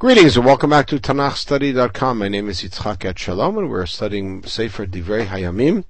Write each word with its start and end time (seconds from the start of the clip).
Greetings 0.00 0.34
and 0.34 0.46
welcome 0.46 0.70
back 0.70 0.86
to 0.86 0.98
TanachStudy.com. 0.98 2.16
My 2.16 2.28
name 2.28 2.48
is 2.48 2.62
Yitzchak 2.62 3.00
Etshalom 3.00 3.58
and 3.58 3.68
we're 3.68 3.84
studying 3.84 4.42
Sefer 4.44 4.86
Divrei 4.86 5.26
Hayamim. 5.26 5.84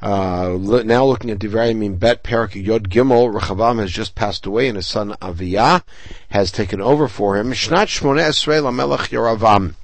Uh, 0.00 0.56
now 0.84 1.04
looking 1.04 1.32
at 1.32 1.40
Divrei 1.40 1.74
Hayamim 1.74 1.98
Bet 1.98 2.22
Perek 2.22 2.54
Yod 2.54 2.90
Gimel, 2.90 3.34
Rechavam 3.34 3.80
has 3.80 3.90
just 3.90 4.14
passed 4.14 4.46
away 4.46 4.68
and 4.68 4.76
his 4.76 4.86
son 4.86 5.16
Aviyah 5.20 5.82
has 6.30 6.52
taken 6.52 6.80
over 6.80 7.08
for 7.08 7.36
him. 7.36 7.50
Shnat 7.50 7.88
Shmone 7.88 8.22
Esrei 8.22 8.62
Lamelech 8.62 9.08
Yeravam. 9.08 9.74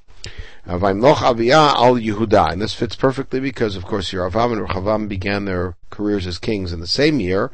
Vaimloch 0.65 1.17
Aviyah 1.17 1.75
al 1.75 1.97
Yehuda. 1.97 2.53
And 2.53 2.63
this 2.63 2.75
fits 2.75 2.95
perfectly 2.95 3.41
because, 3.41 3.75
of 3.75 3.85
course, 3.85 4.13
Yeravam 4.13 4.53
and 4.53 4.69
Rechavam 4.69 5.09
began 5.09 5.45
their 5.45 5.75
careers 5.91 6.29
as 6.29 6.39
kings 6.39 6.73
in 6.73 6.79
the 6.79 6.87
same 6.87 7.19
year. 7.19 7.51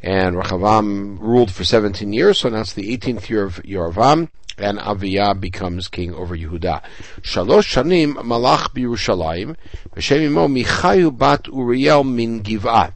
And 0.00 0.36
Rechavam 0.36 1.18
ruled 1.18 1.50
for 1.50 1.64
17 1.64 2.12
years, 2.12 2.38
so 2.38 2.50
now 2.50 2.60
it's 2.60 2.72
the 2.72 2.96
18th 2.96 3.28
year 3.28 3.42
of 3.42 3.56
Yeravam 3.64 4.28
and 4.60 4.78
Aviyah 4.78 5.40
becomes 5.40 5.88
king 5.88 6.14
over 6.14 6.36
Yehuda. 6.36 6.82
Shalosh 7.22 7.82
shanim 7.82 8.14
malach 8.14 8.70
b'Yerushalayim, 8.74 9.56
v'shem 9.94 10.22
imo 10.22 10.48
Michayu 10.48 11.16
bat 11.16 11.46
Uriel 11.48 12.04
min 12.04 12.42
Giv'ah. 12.42 12.92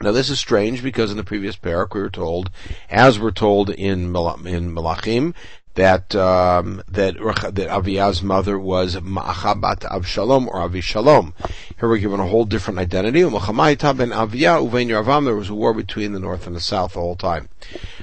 Now 0.00 0.12
this 0.12 0.30
is 0.30 0.38
strange 0.38 0.82
because 0.82 1.10
in 1.10 1.16
the 1.16 1.24
previous 1.24 1.56
perek 1.56 1.92
we 1.92 2.00
were 2.00 2.10
told, 2.10 2.50
as 2.88 3.18
we're 3.18 3.32
told 3.32 3.68
in 3.70 4.04
in 4.04 4.12
Malachim, 4.12 5.34
that 5.78 6.14
um, 6.16 6.82
that 6.88 7.14
that 7.54 8.22
mother 8.24 8.58
was 8.58 8.96
Ma'achabat 8.96 9.82
Avshalom 9.82 10.48
or 10.48 10.68
Avishalom. 10.68 11.32
Here 11.78 11.88
we're 11.88 11.98
given 11.98 12.18
a 12.18 12.26
whole 12.26 12.44
different 12.44 12.80
identity. 12.80 13.22
ben 13.22 13.30
Aviyah 13.30 14.58
uvein 14.68 14.88
Yeravam. 14.88 15.24
There 15.24 15.36
was 15.36 15.50
a 15.50 15.54
war 15.54 15.72
between 15.72 16.14
the 16.14 16.18
north 16.18 16.48
and 16.48 16.56
the 16.56 16.60
south 16.60 16.94
the 16.94 16.98
whole 16.98 17.14
time. 17.14 17.48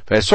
He 0.07 0.16
had 0.16 0.25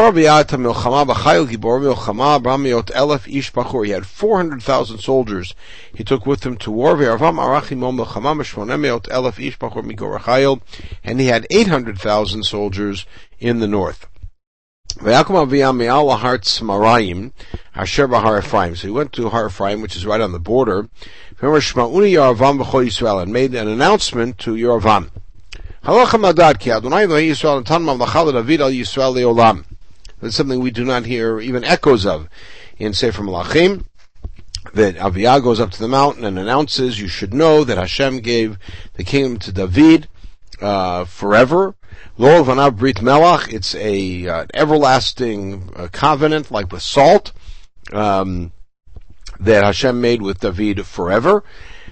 400,000 4.07 4.99
soldiers 4.99 5.55
he 5.95 6.05
took 6.05 6.27
with 6.27 6.45
him 6.45 6.57
to 6.59 6.71
war. 6.71 7.01
And 11.05 11.21
he 11.21 11.27
had 11.27 11.47
800,000 11.51 12.43
soldiers 12.43 13.07
in 13.39 13.61
the 13.61 13.69
north. 13.69 14.10
So 14.99 15.07
he 18.87 18.91
went 18.91 19.13
to 19.13 19.29
Har 19.29 19.47
Ephraim, 19.47 19.81
which 19.81 19.97
is 19.97 20.05
right 20.05 20.21
on 20.21 20.33
the 20.33 20.39
border, 20.41 20.89
and 21.41 23.33
made 23.33 23.55
an 23.55 23.69
announcement 23.69 24.39
to 24.39 24.55
Yeravam. 24.55 25.11
That's 30.21 30.37
something 30.37 30.61
we 30.61 30.71
do 30.71 30.85
not 30.85 31.07
hear 31.07 31.41
even 31.41 31.65
echoes 31.65 32.05
of 32.05 32.29
in 32.77 32.93
Sefer 32.93 33.23
Malachim. 33.23 33.85
That 34.75 34.97
Aviyah 34.97 35.43
goes 35.43 35.59
up 35.61 35.71
to 35.71 35.81
the 35.81 35.89
mountain 35.89 36.25
and 36.25 36.39
announces, 36.39 37.01
"You 37.01 37.09
should 37.09 37.33
know 37.33 37.65
that 37.65 37.79
Hashem 37.79 38.21
gave 38.21 38.59
the 38.95 39.05
kingdom 39.05 39.39
to 39.39 39.53
David 39.53 40.09
uh, 40.61 41.07
forever." 41.07 41.75
Lo 42.19 42.45
vanav 42.45 42.77
brit 42.77 42.97
melach. 42.97 43.53
It's 43.53 43.75
a 43.75 44.29
uh, 44.29 44.47
everlasting 44.53 45.73
uh, 45.75 45.89
covenant, 45.93 46.51
like 46.51 46.73
with 46.73 46.83
salt, 46.83 47.33
um, 47.93 48.53
that 49.39 49.65
Hashem 49.65 50.01
made 50.01 50.23
with 50.23 50.41
David 50.41 50.87
forever. 50.87 51.43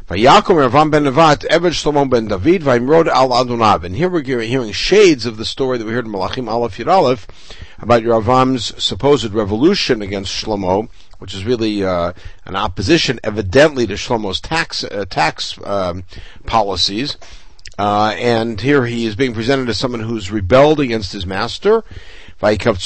Vayakum 0.09 0.71
Ravam 0.71 0.91
ben 0.91 1.05
Nevat, 1.05 1.47
Eved 1.49 1.73
Shlomo 1.73 2.09
ben 2.09 2.29
David, 2.29 2.63
Vaimrod 2.63 3.09
al 3.09 3.29
Adonav. 3.29 3.85
And 3.85 3.95
here 3.95 4.09
we're 4.09 4.23
hearing 4.23 4.73
shades 4.73 5.27
of 5.27 5.37
the 5.37 5.45
story 5.45 5.77
that 5.77 5.87
we 5.87 5.93
heard 5.93 6.07
in 6.07 6.13
Malachim 6.13 6.49
Aleph 6.49 6.79
Yud 6.79 6.91
Aleph 6.91 7.27
about 7.79 8.03
Yeravam's 8.03 8.83
supposed 8.83 9.35
revolution 9.35 10.01
against 10.01 10.33
Shlomo, 10.33 10.89
which 11.19 11.35
is 11.35 11.45
really 11.45 11.85
uh, 11.85 12.15
an 12.47 12.57
opposition, 12.57 13.21
evidently, 13.23 13.87
to 13.87 13.95
Shlomo's 13.95 14.41
tax 14.41 14.83
uh, 14.83 15.05
tax 15.11 15.59
um, 15.65 16.05
policies. 16.47 17.19
Uh, 17.79 18.15
and 18.19 18.61
here 18.61 18.85
he 18.87 19.07
is 19.07 19.15
being 19.15 19.33
presented 19.33 19.69
as 19.69 19.79
someone 19.79 20.01
who's 20.01 20.33
rebelled 20.33 20.81
against 20.81 21.13
his 21.13 21.25
master. 21.25 21.85
And 22.41 22.67
all 22.67 22.83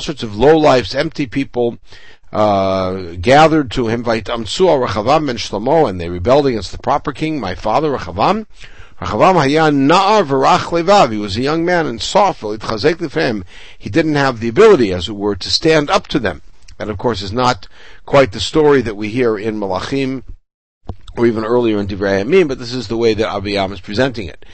sorts 0.00 0.22
of 0.22 0.36
low 0.36 0.56
lives, 0.56 0.94
empty 0.94 1.26
people 1.26 1.78
uh, 2.32 3.14
gathered 3.20 3.70
to 3.72 3.88
him, 3.88 4.04
and 4.06 4.26
they 6.00 6.08
rebelled 6.08 6.46
against 6.46 6.72
the 6.72 6.78
proper 6.82 7.12
king, 7.12 7.38
my 7.38 7.54
father 7.54 7.90
Rechavam. 7.90 8.46
Rechavam 9.00 9.34
haya 9.34 9.70
na'ar 9.70 10.24
v'rach 10.24 10.70
levav. 10.70 11.12
He 11.12 11.18
was 11.18 11.36
a 11.36 11.42
young 11.42 11.66
man 11.66 11.86
and 11.86 12.00
soft. 12.00 12.40
He 12.40 13.90
didn't 13.90 14.14
have 14.14 14.40
the 14.40 14.48
ability, 14.48 14.92
as 14.92 15.08
it 15.08 15.12
were, 15.12 15.36
to 15.36 15.50
stand 15.50 15.90
up 15.90 16.06
to 16.08 16.18
them. 16.18 16.40
That, 16.78 16.88
of 16.88 16.96
course, 16.98 17.20
is 17.20 17.32
not 17.32 17.68
quite 18.06 18.32
the 18.32 18.40
story 18.40 18.80
that 18.82 18.96
we 18.96 19.08
hear 19.08 19.38
in 19.38 19.58
Malachim 19.58 20.22
or 21.16 21.26
even 21.26 21.44
earlier 21.44 21.78
in 21.78 21.86
Divrei 21.86 22.22
Yamim, 22.22 22.48
but 22.48 22.58
this 22.58 22.72
is 22.72 22.88
the 22.88 22.96
way 22.96 23.14
that 23.14 23.28
Abiyam 23.28 23.72
is 23.72 23.80
presenting 23.80 24.28
it. 24.28 24.44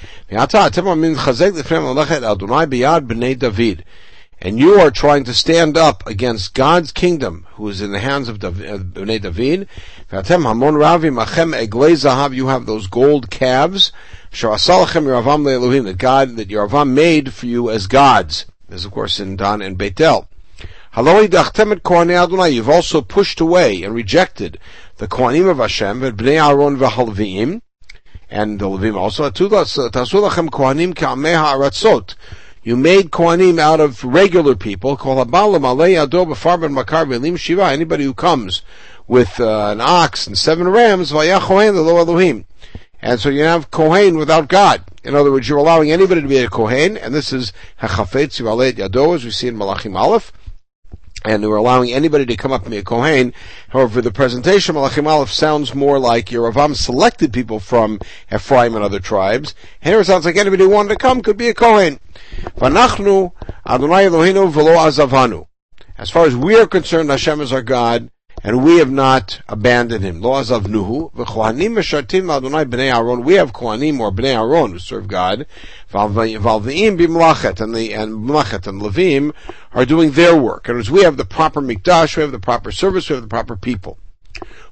And 4.45 4.59
you 4.59 4.81
are 4.81 4.91
trying 4.91 5.23
to 5.25 5.35
stand 5.35 5.77
up 5.77 6.05
against 6.05 6.55
God's 6.55 6.91
kingdom, 6.91 7.47
who 7.53 7.69
is 7.69 7.81
in 7.81 7.93
the 7.93 8.01
hands 8.01 8.29
of 8.29 8.43
uh, 8.43 8.51
Bnei 8.51 9.23
David, 9.23 9.69
you 12.35 12.47
have 12.49 12.67
those 12.67 12.87
gold 12.89 13.31
calves, 13.31 13.93
that 14.33 15.95
God, 15.99 16.37
that 16.37 16.49
Yeravam 16.49 16.91
made 16.91 17.33
for 17.33 17.47
you 17.47 17.71
as 17.71 17.87
gods. 17.87 18.47
As 18.69 18.85
of 18.85 18.91
course 18.91 19.21
in 19.21 19.37
Dan 19.37 19.63
and 19.63 19.79
Beitel. 19.79 20.27
You've 20.95 22.69
also 22.69 23.01
pushed 23.01 23.41
away 23.41 23.83
and 23.83 23.95
rejected 23.95 24.59
the 24.99 25.09
Kohanim 25.09 25.51
of 25.51 25.57
Hashem, 25.57 26.03
and 26.03 26.19
Bnei 26.19 26.47
Aaron 26.47 26.77
v'Halviim, 26.77 27.63
and 28.29 28.59
the 28.59 28.67
Levim 28.67 28.95
also. 28.95 29.31
You 32.65 32.77
made 32.77 33.11
Kohanim 33.11 33.59
out 33.59 33.81
of 33.81 34.05
regular 34.05 34.55
people. 34.55 34.99
Anybody 37.63 38.05
who 38.05 38.15
comes 38.15 38.63
with 39.09 39.41
uh, 39.41 39.71
an 39.71 39.81
ox 39.81 40.27
and 40.27 40.37
seven 40.37 40.69
rams, 40.69 41.11
and 41.11 41.21
so 43.19 43.31
you 43.31 43.43
have 43.43 43.71
Kohen 43.71 44.19
without 44.19 44.49
God. 44.49 44.85
In 45.03 45.15
other 45.15 45.33
words, 45.33 45.49
you're 45.49 45.57
allowing 45.57 45.91
anybody 45.91 46.21
to 46.21 46.29
be 46.29 46.37
a 46.37 46.51
Kohen, 46.51 46.99
and 46.99 47.15
this 47.15 47.33
is 47.33 47.55
Hachafetz 47.81 48.43
Yado, 48.43 49.15
as 49.15 49.25
we 49.25 49.31
see 49.31 49.49
in 49.49 49.57
Malachim 49.57 49.97
Aleph 49.97 50.31
and 51.25 51.49
we're 51.49 51.57
allowing 51.57 51.93
anybody 51.93 52.27
to 52.27 52.37
come 52.37 52.53
up 52.53 52.63
and 52.63 52.71
be 52.71 52.79
a 52.79 52.83
Kohen. 52.83 53.33
However, 53.69 54.01
the 54.01 54.13
presentation 54.13 54.75
Malachim 54.75 55.07
Aleph 55.07 55.31
sounds 55.31 55.75
more 55.75 55.99
like 55.99 56.27
Yeravam 56.27 56.75
selected 56.75 57.33
people 57.33 57.61
from 57.61 58.01
Ephraim 58.33 58.75
and 58.75 58.85
other 58.85 59.01
tribes. 59.01 59.55
Here 59.81 60.01
it 60.01 60.07
sounds 60.07 60.25
like 60.25 60.37
anybody 60.37 60.65
who 60.65 60.71
wanted 60.71 60.91
to 60.91 60.97
come 60.97 61.23
could 61.23 61.37
be 61.37 61.49
a 61.49 61.55
Kohen. 61.55 62.01
As 65.99 66.11
far 66.11 66.27
as 66.27 66.35
we 66.35 66.57
are 66.57 66.67
concerned, 66.67 67.11
Hashem 67.11 67.41
is 67.41 67.53
our 67.53 67.63
God, 67.63 68.11
and 68.45 68.65
we 68.65 68.79
have 68.79 68.91
not 68.91 69.41
abandoned 69.49 70.05
him. 70.05 70.21
Lo 70.21 70.33
azavnuhu 70.33 71.13
v'chohanim 71.13 71.75
meshartim 71.75 72.35
Adonai 72.35 72.65
b'nei 72.65 72.95
Aaron. 72.95 73.23
We 73.23 73.35
have 73.35 73.53
kohanim 73.53 74.01
or 74.01 74.11
b'nei 74.11 74.35
Aaron 74.35 74.73
who 74.73 74.79
serve 74.79 75.07
God. 75.09 75.47
And 75.93 76.17
the 76.17 76.35
and 76.35 76.99
mlachet 78.29 78.67
and 78.67 78.83
levim 78.83 79.33
are 79.73 79.85
doing 79.85 80.13
their 80.13 80.37
work. 80.37 80.69
And 80.69 80.79
as 80.79 80.91
we 80.91 81.03
have 81.03 81.17
the 81.17 81.25
proper 81.25 81.61
mikdash, 81.61 82.17
we 82.17 82.23
have 82.23 82.33
the 82.33 82.39
proper 82.39 82.73
service, 82.73 83.09
we 83.09 83.15
have 83.15 83.23
the 83.23 83.29
proper 83.29 83.57
people. 83.57 83.99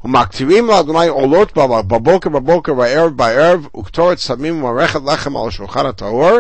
ומקטירים 0.04 0.68
לאדוני 0.68 1.08
עולות 1.08 1.58
בבוקר 1.58 2.30
בבוקר 2.30 2.78
וערב 2.78 3.18
בערב 3.18 3.68
וקטורת 3.78 4.18
סמים 4.18 4.64
ומערכת 4.64 5.00
לחם 5.06 5.38
על 5.38 5.48
השולחן 5.48 5.86
הטהור 5.86 6.40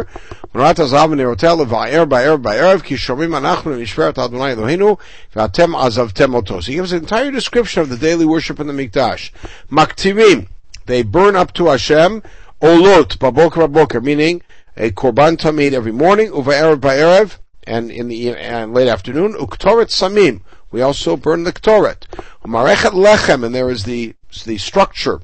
ונורת 0.55 0.79
הזהב 0.79 1.11
ונרותיה 1.11 1.55
לבער 1.55 2.05
בערב 2.05 2.43
בערב 2.43 2.79
כי 2.79 2.97
שומעים 2.97 3.35
אנחנו 3.35 3.71
למשמרת 3.71 4.19
אדוני 4.19 4.51
אלוהינו 4.51 4.97
ואתם 5.35 5.75
עזבתם 5.75 6.33
אותו. 6.33 6.59
So 6.59 6.61
he 6.61 6.75
gives 6.75 6.91
an 6.91 7.03
entire 7.03 7.31
description 7.31 7.81
of 7.81 7.89
the 7.89 7.97
daily 7.97 8.25
worship 8.25 8.59
in 8.59 8.67
the 8.67 8.73
mikdash. 8.73 9.31
מקטירים, 9.71 10.45
they 10.87 11.03
burn 11.03 11.35
up 11.35 11.53
to 11.53 11.65
Hashem, 11.65 12.21
olot 12.63 13.17
בבוקר 13.21 13.67
בבוקר, 13.67 13.99
meaning 13.99 14.41
a 14.77 14.91
korban 14.91 15.37
tamid 15.37 15.73
every 15.73 15.91
morning, 15.91 16.33
ובערב 16.33 16.81
בערב, 16.81 17.37
and 17.67 17.91
in 17.91 18.07
the 18.07 18.29
and 18.29 18.73
late 18.73 18.87
afternoon, 18.87 19.33
uktoret 19.33 19.89
samim, 19.89 20.39
we 20.70 20.82
also 20.82 21.16
burn 21.16 21.44
the 21.44 21.52
Ktoret. 21.52 22.02
Marechet 22.44 22.92
lechem, 22.92 23.44
and 23.44 23.54
there 23.54 23.70
is 23.70 23.84
the, 23.84 24.14
the 24.44 24.58
structure 24.58 25.20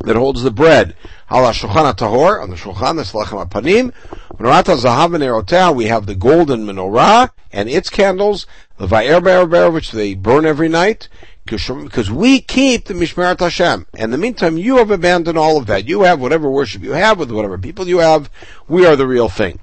that 0.00 0.16
holds 0.16 0.42
the 0.42 0.50
bread. 0.50 0.94
Ala 1.30 1.52
shulchan 1.52 1.94
tahor, 1.96 2.42
on 2.42 2.50
the 2.50 2.56
shulchan, 2.56 2.96
that's 2.96 3.12
lechem 3.12 3.48
apanim. 3.48 3.92
Menorata 4.38 4.76
zahav 4.76 5.76
we 5.76 5.86
have 5.86 6.06
the 6.06 6.14
golden 6.14 6.66
menorah 6.66 7.30
and 7.52 7.70
its 7.70 7.88
candles, 7.88 8.46
the 8.76 8.86
va'er 8.86 9.22
be'er 9.50 9.70
which 9.70 9.92
they 9.92 10.14
burn 10.14 10.44
every 10.44 10.68
night, 10.68 11.08
because 11.46 12.10
we 12.10 12.40
keep 12.40 12.84
the 12.84 12.94
Mishmerat 12.94 13.40
Hashem. 13.40 13.86
In 13.94 14.10
the 14.10 14.18
meantime, 14.18 14.58
you 14.58 14.76
have 14.76 14.90
abandoned 14.90 15.38
all 15.38 15.56
of 15.56 15.66
that. 15.66 15.86
You 15.86 16.02
have 16.02 16.20
whatever 16.20 16.50
worship 16.50 16.82
you 16.82 16.92
have 16.92 17.18
with 17.18 17.30
whatever 17.30 17.56
people 17.56 17.88
you 17.88 17.98
have. 17.98 18.28
We 18.68 18.84
are 18.84 18.96
the 18.96 19.06
real 19.06 19.28
thing. 19.28 19.60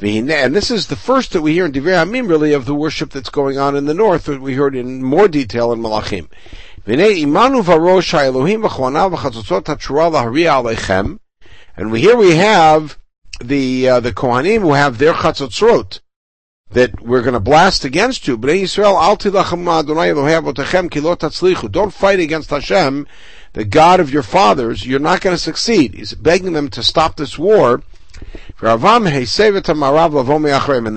And 0.00 0.54
this 0.54 0.70
is 0.70 0.86
the 0.86 0.96
first 0.96 1.32
that 1.32 1.42
we 1.42 1.54
hear 1.54 1.66
in 1.66 1.72
Divrei 1.72 2.04
Hayamim, 2.04 2.28
really, 2.28 2.52
of 2.52 2.64
the 2.64 2.74
worship 2.74 3.10
that's 3.10 3.30
going 3.30 3.58
on 3.58 3.76
in 3.76 3.86
the 3.86 3.94
north, 3.94 4.24
that 4.24 4.40
we 4.40 4.54
heard 4.54 4.74
in 4.74 5.02
more 5.02 5.28
detail 5.28 5.72
in 5.72 5.80
Malachim. 5.80 6.28
And 6.84 7.00
here 11.96 12.16
we 12.16 12.36
have 12.36 12.98
the 13.40 13.88
uh, 13.88 14.00
the 14.00 14.12
Kohanim 14.12 14.60
who 14.60 14.72
have 14.72 14.98
their 14.98 15.12
chatzotzrot 15.12 16.00
that 16.70 17.00
we're 17.00 17.22
going 17.22 17.34
to 17.34 17.40
blast 17.40 17.84
against 17.84 18.26
you. 18.26 18.38
Bnei 18.38 18.62
Yisrael, 18.62 19.00
al. 19.00 19.16
Don't 21.68 21.92
fight 21.92 22.20
against 22.20 22.50
Hashem, 22.50 23.06
the 23.52 23.64
God 23.64 24.00
of 24.00 24.12
your 24.12 24.22
fathers. 24.22 24.86
You're 24.86 24.98
not 24.98 25.20
going 25.20 25.34
to 25.34 25.42
succeed. 25.42 25.94
He's 25.94 26.14
begging 26.14 26.54
them 26.54 26.68
to 26.70 26.82
stop 26.82 27.16
this 27.16 27.38
war. 27.38 27.82
In 28.62 28.68
the 28.68 28.78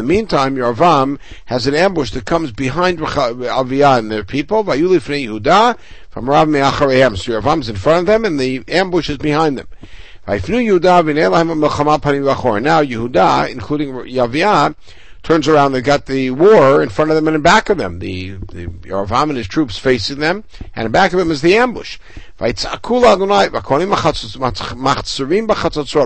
meantime, 0.06 0.56
Yervam 0.56 1.18
has 1.46 1.66
an 1.66 1.74
ambush 1.74 2.12
that 2.12 2.24
comes 2.26 2.52
behind 2.52 3.00
Aviyah 3.00 3.98
and 3.98 4.12
their 4.12 4.24
people. 4.24 4.64
From 4.64 6.30
Rav 6.30 6.48
Me'acharehem. 6.48 7.18
So 7.18 7.32
Yervam's 7.32 7.68
in 7.68 7.76
front 7.76 8.02
of 8.02 8.06
them 8.06 8.24
and 8.24 8.40
the 8.40 8.64
ambush 8.68 9.10
is 9.10 9.18
behind 9.18 9.58
them. 9.58 9.68
Now 10.28 10.36
Yehuda, 10.36 11.10
including 13.50 13.94
Yaviyah, 13.94 14.76
turns 15.26 15.48
around, 15.48 15.72
they've 15.72 15.84
got 15.84 16.06
the 16.06 16.30
war 16.32 16.82
in 16.82 16.90
front 16.90 17.10
of 17.12 17.16
them 17.16 17.28
and 17.28 17.36
in 17.36 17.42
back 17.42 17.70
of 17.70 17.78
them. 17.78 18.00
The, 18.00 18.32
the 18.32 18.68
Yeravam 18.68 19.30
and 19.30 19.38
his 19.38 19.48
troops 19.48 19.78
facing 19.78 20.20
them, 20.20 20.44
and 20.76 20.86
in 20.86 20.92
back 20.92 21.12
of 21.12 21.20
them 21.20 21.32
is 21.32 21.42
the 21.42 21.56
ambush. 21.56 21.98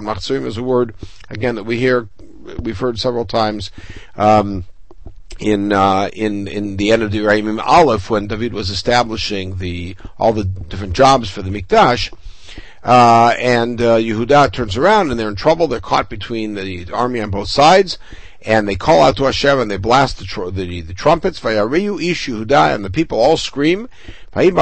Machzurim 0.04 0.46
is 0.46 0.58
a 0.58 0.64
word, 0.64 0.96
again, 1.30 1.56
that 1.56 1.66
we 1.66 1.78
hear, 1.78 2.08
we've 2.60 2.80
heard 2.80 2.98
several 2.98 3.26
times, 3.26 3.72
um, 4.16 4.66
in 5.40 5.72
uh, 5.72 6.10
in 6.12 6.48
in 6.48 6.76
the 6.76 6.92
end 6.92 7.02
of 7.02 7.12
the 7.12 7.20
Rahimim 7.20 7.62
Aleph 7.64 8.10
when 8.10 8.28
David 8.28 8.54
was 8.54 8.70
establishing 8.70 9.58
the 9.58 9.96
all 10.18 10.34
the 10.34 10.44
different 10.44 10.94
jobs 10.94 11.30
for 11.30 11.42
the 11.42 11.50
Mikdash, 11.50 12.14
uh, 12.84 13.34
and 13.40 13.82
uh, 13.82 13.96
Yehuda 13.96 14.52
turns 14.52 14.76
around 14.76 15.12
and 15.12 15.20
they're 15.20 15.30
in 15.30 15.36
trouble. 15.36 15.68
They're 15.68 15.80
caught 15.80 16.10
between 16.10 16.56
the 16.56 16.92
army 16.92 17.22
on 17.22 17.30
both 17.30 17.48
sides, 17.48 17.98
and 18.42 18.68
they 18.68 18.76
call 18.76 19.02
out 19.02 19.18
to 19.18 19.26
Hashem 19.26 19.60
and 19.60 19.70
they 19.70 19.78
blast 19.78 20.20
the, 20.20 20.26
tr- 20.26 20.50
the, 20.50 20.82
the 20.82 20.94
trumpets. 20.94 21.40
Vayariyu 21.40 22.02
ish 22.02 22.28
and 22.28 22.86
the 22.86 22.90
people 22.90 23.20
all 23.20 23.38
scream. 23.38 23.90
And 24.34 24.58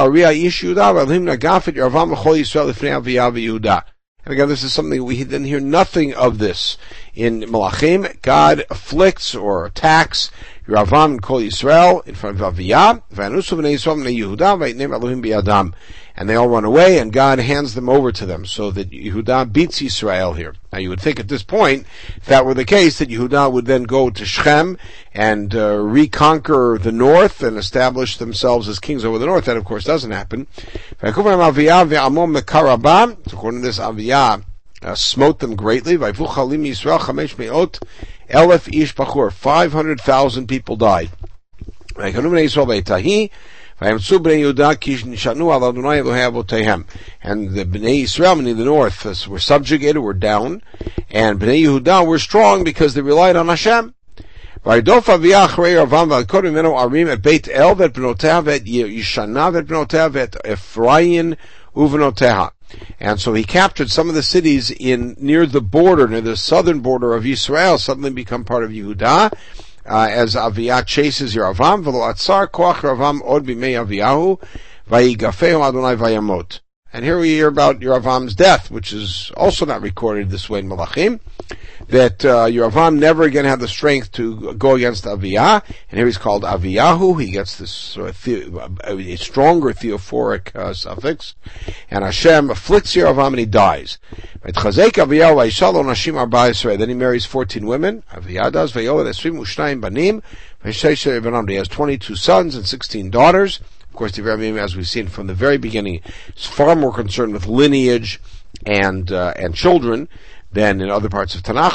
again, 4.34 4.48
this 4.48 4.62
is 4.62 4.72
something 4.72 5.04
we 5.04 5.18
didn't 5.18 5.44
hear 5.44 5.60
nothing 5.60 6.14
of 6.14 6.38
this 6.38 6.76
in 7.14 7.40
Malachim. 7.42 8.20
God 8.20 8.64
afflicts 8.68 9.34
or 9.34 9.66
attacks 9.66 10.30
Yeravam 10.66 11.12
and 11.12 11.22
Kol 11.22 11.40
Yisrael 11.40 12.06
in 12.06 12.14
front 12.14 12.40
of 12.40 12.54
Aviyah. 12.54 13.02
V'nei 13.14 14.18
Yehuda 14.18 15.72
and 16.18 16.28
they 16.28 16.34
all 16.34 16.48
run 16.48 16.64
away, 16.64 16.98
and 16.98 17.12
God 17.12 17.38
hands 17.38 17.74
them 17.74 17.88
over 17.88 18.10
to 18.10 18.26
them, 18.26 18.44
so 18.44 18.72
that 18.72 18.90
Yehuda 18.90 19.52
beats 19.52 19.80
Israel 19.80 20.32
here. 20.32 20.56
Now 20.72 20.80
you 20.80 20.88
would 20.88 21.00
think 21.00 21.20
at 21.20 21.28
this 21.28 21.44
point, 21.44 21.86
if 22.16 22.24
that 22.24 22.44
were 22.44 22.54
the 22.54 22.64
case, 22.64 22.98
that 22.98 23.08
Yehuda 23.08 23.52
would 23.52 23.66
then 23.66 23.84
go 23.84 24.10
to 24.10 24.24
Shechem 24.24 24.78
and 25.14 25.54
uh, 25.54 25.76
reconquer 25.76 26.76
the 26.82 26.90
north 26.90 27.40
and 27.40 27.56
establish 27.56 28.16
themselves 28.16 28.68
as 28.68 28.80
kings 28.80 29.04
over 29.04 29.16
the 29.16 29.26
north. 29.26 29.44
That 29.44 29.56
of 29.56 29.64
course 29.64 29.84
doesn't 29.84 30.10
happen. 30.10 30.48
According 31.00 31.38
to 33.60 33.62
this, 33.62 33.78
Aviyah 33.78 34.42
uh, 34.82 34.94
smote 34.96 35.38
them 35.38 35.54
greatly. 35.54 35.96
Five 35.96 36.18
hundred 39.72 40.00
thousand 40.00 40.48
people 40.48 40.76
died. 40.76 41.10
And 43.79 43.99
the 43.99 44.15
Bnei 47.65 48.03
Yisrael 48.03 48.39
in 48.39 48.57
the 48.57 48.63
north 48.63 49.27
were 49.27 49.39
subjugated, 49.39 50.01
were 50.01 50.13
down, 50.13 50.61
and 51.09 51.39
Bnei 51.39 51.63
Yehuda 51.63 52.07
were 52.07 52.19
strong 52.19 52.63
because 52.63 52.93
they 52.93 53.01
relied 53.01 53.35
on 53.35 53.47
Hashem. 53.47 53.93
וירדוף 54.65 55.09
אביה 55.09 55.45
אחרי 55.45 55.69
ירבעם 55.69 56.11
והלכות 56.11 56.43
ממנו 56.43 56.79
ערים 56.79 57.11
את 57.11 57.21
בית 57.21 57.49
אל 57.49 57.73
ואת 57.77 57.97
בנותיה 57.97 58.41
ואת 58.43 58.61
ישנה 58.65 59.49
ואת 59.53 59.65
בנותיה 59.65 60.07
ואת 60.11 60.35
אפרים 60.45 61.33
ובנותיה. 61.75 62.45
And 63.01 63.19
so 63.19 63.33
he 63.33 63.43
captured 63.43 63.91
some 63.91 64.07
of 64.09 64.15
the 64.15 64.23
cities 64.23 64.71
in 64.71 65.15
near 65.19 65.45
the 65.45 65.61
border, 65.61 66.07
near 66.07 66.21
the 66.21 66.37
southern 66.37 66.79
border 66.79 67.13
of 67.13 67.25
Israel, 67.25 67.77
suddenly 67.77 68.09
become 68.09 68.45
part 68.45 68.63
of 68.63 68.71
Yehuda 68.71 69.31
uh, 69.88 70.08
as 70.10 70.34
Aviyah 70.34 70.84
chases 70.84 71.34
Yeravam, 71.34 71.84
v'lo 71.84 72.12
atzar 72.12 72.48
koach 72.48 72.82
Yeravam 72.82 73.20
od 73.24 73.44
b'mei 73.44 73.74
Aviyahu, 73.82 74.40
vayigafehu 74.88 75.62
Adonai 75.66 75.96
vayamot. 75.96 76.60
And 76.92 77.04
here 77.04 77.18
we 77.18 77.28
hear 77.28 77.48
about 77.48 77.80
Yeravam's 77.80 78.34
death, 78.34 78.70
which 78.70 78.92
is 78.94 79.30
also 79.36 79.66
not 79.66 79.82
recorded 79.82 80.30
this 80.30 80.48
way 80.48 80.60
in 80.60 80.68
Malachim 80.68 81.20
that 81.88 82.24
uh, 82.24 82.46
Yeravam 82.46 82.98
never 82.98 83.24
again 83.24 83.44
had 83.44 83.60
the 83.60 83.68
strength 83.68 84.12
to 84.12 84.54
go 84.54 84.74
against 84.74 85.04
Aviyah, 85.04 85.62
and 85.90 85.98
here 85.98 86.06
he's 86.06 86.18
called 86.18 86.42
Aviyahu. 86.42 87.20
He 87.20 87.30
gets 87.30 87.56
this 87.56 87.96
uh, 87.96 88.12
the, 88.24 89.12
a 89.12 89.16
stronger 89.16 89.72
theophoric 89.72 90.54
uh, 90.54 90.74
suffix, 90.74 91.34
and 91.90 92.04
Hashem 92.04 92.50
afflicts 92.50 92.94
Yeravam 92.94 93.28
and 93.28 93.38
he 93.38 93.46
dies. 93.46 93.98
Then 96.78 96.88
he 96.88 96.94
marries 96.94 97.26
14 97.26 97.66
women. 97.66 98.02
Aviyah 98.12 98.52
does. 98.52 98.74
He 101.48 101.54
has 101.54 101.68
22 101.68 102.16
sons 102.16 102.56
and 102.56 102.66
16 102.66 103.10
daughters. 103.10 103.60
Of 103.90 103.96
course, 103.96 104.12
the 104.12 104.22
very 104.22 104.58
as 104.58 104.76
we've 104.76 104.88
seen 104.88 105.08
from 105.08 105.26
the 105.26 105.34
very 105.34 105.58
beginning, 105.58 106.00
is 106.36 106.46
far 106.46 106.76
more 106.76 106.92
concerned 106.92 107.32
with 107.32 107.46
lineage 107.46 108.20
and 108.64 109.10
uh, 109.10 109.34
and 109.36 109.54
children 109.54 110.08
than 110.52 110.80
in 110.80 110.90
other 110.90 111.08
parts 111.08 111.34
of 111.34 111.42
Tanakh. 111.42 111.74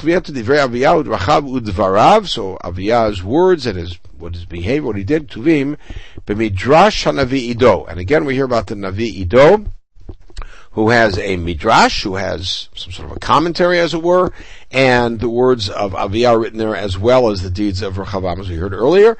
So 2.27 2.57
Aviyah's 2.63 3.24
words 3.24 3.65
and 3.65 3.77
his 3.77 4.00
what 4.18 4.36
his 4.36 4.45
behavior, 4.45 4.83
what 4.83 4.95
he 4.95 5.04
did, 5.04 5.30
Tuvim, 5.30 5.77
b'midrash 6.25 7.04
hanavi 7.04 7.33
ido. 7.33 7.86
And 7.86 8.00
again, 8.00 8.25
we 8.25 8.36
hear 8.36 8.45
about 8.45 8.68
the 8.68 8.75
Navi 8.75 9.01
Ido, 9.01 9.66
who 10.74 10.90
has 10.90 11.18
a 11.20 11.38
midrash, 11.38 12.04
who 12.04 12.16
has 12.16 12.70
some 12.75 12.92
sort 12.92 13.12
of 13.12 13.18
a 13.18 13.20
commentary, 13.20 13.80
as 13.80 13.94
it 13.94 14.02
were, 14.02 14.31
and 14.72 15.20
the 15.20 15.30
words 15.30 15.70
of 15.70 15.94
Aviyah 15.94 16.42
written 16.42 16.58
there, 16.58 16.75
as 16.75 16.98
well 16.98 17.30
as 17.30 17.44
the 17.44 17.52
deeds 17.52 17.84
of 17.84 17.96
Rechavam, 17.96 18.40
as 18.40 18.50
we 18.50 18.56
heard 18.56 18.74
earlier. 18.74 19.16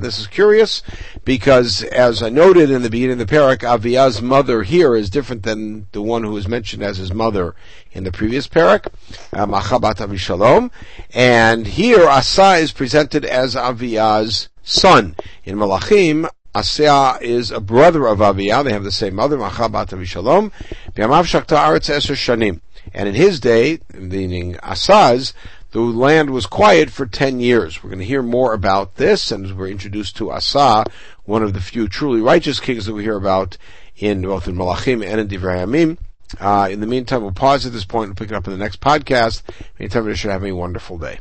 This 0.00 0.18
is 0.18 0.26
curious, 0.26 0.82
because 1.24 1.82
as 1.84 2.22
I 2.22 2.28
noted 2.28 2.70
in 2.70 2.82
the 2.82 2.90
beginning 2.90 3.20
of 3.20 3.26
the 3.26 3.34
perek, 3.34 3.60
Aviyah's 3.60 4.20
mother 4.20 4.62
here 4.62 4.94
is 4.94 5.08
different 5.08 5.44
than 5.44 5.86
the 5.92 6.02
one 6.02 6.22
who 6.22 6.36
is 6.36 6.46
mentioned 6.46 6.82
as 6.82 6.98
his 6.98 7.14
mother 7.14 7.54
in 7.92 8.04
the 8.04 8.12
previous 8.12 8.46
perek, 8.46 8.88
um, 9.32 9.52
Machabat 9.52 9.96
Avishalom, 9.96 10.70
and 11.14 11.66
here 11.66 12.06
Asa 12.06 12.56
is 12.56 12.72
presented 12.72 13.24
as 13.24 13.54
Aviyah's 13.54 14.50
son. 14.62 15.16
In 15.44 15.56
Malachim, 15.56 16.28
Asya 16.58 17.22
is 17.22 17.52
a 17.52 17.60
brother 17.60 18.08
of 18.08 18.18
Aviyah. 18.18 18.64
They 18.64 18.72
have 18.72 18.82
the 18.82 18.90
same 18.90 19.14
mother, 19.14 19.36
Machabat 19.38 19.90
Avishalom. 19.90 20.50
Biamav 20.92 21.24
Shakta 21.24 21.56
Aretz 21.56 21.88
Eser 21.88 22.16
Shanim. 22.16 22.60
And 22.92 23.08
in 23.08 23.14
his 23.14 23.38
day, 23.38 23.78
meaning 23.94 24.58
Asa's, 24.60 25.34
the 25.70 25.80
land 25.80 26.30
was 26.30 26.46
quiet 26.46 26.90
for 26.90 27.06
10 27.06 27.38
years. 27.38 27.80
We're 27.80 27.90
going 27.90 28.00
to 28.00 28.04
hear 28.04 28.24
more 28.24 28.54
about 28.54 28.96
this, 28.96 29.30
and 29.30 29.56
we're 29.56 29.68
introduced 29.68 30.16
to 30.16 30.32
Asa, 30.32 30.84
one 31.24 31.44
of 31.44 31.52
the 31.52 31.60
few 31.60 31.86
truly 31.86 32.20
righteous 32.20 32.58
kings 32.58 32.86
that 32.86 32.94
we 32.94 33.04
hear 33.04 33.16
about 33.16 33.56
in 33.96 34.22
both 34.22 34.48
in 34.48 34.56
Malachim 34.56 35.06
and 35.06 35.20
in 35.20 35.28
Divrei 35.28 35.64
Hayamim. 35.64 35.98
Uh, 36.40 36.68
in 36.68 36.80
the 36.80 36.88
meantime, 36.88 37.22
we'll 37.22 37.30
pause 37.30 37.66
at 37.66 37.72
this 37.72 37.84
point 37.84 38.08
and 38.08 38.16
pick 38.16 38.32
it 38.32 38.34
up 38.34 38.48
in 38.48 38.52
the 38.52 38.58
next 38.58 38.80
podcast. 38.80 39.42
In 39.48 39.54
the 39.58 39.84
Meantime, 39.84 40.08
you 40.08 40.14
should 40.16 40.32
have 40.32 40.44
a 40.44 40.52
wonderful 40.52 40.98
day. 40.98 41.20